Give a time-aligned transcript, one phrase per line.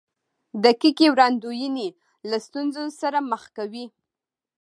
[0.65, 1.87] دقیقې وړاندوینې
[2.29, 3.85] له ستونزو سره مخ کوي.